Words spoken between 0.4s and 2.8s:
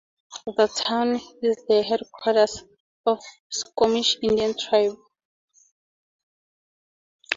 The town is the headquarters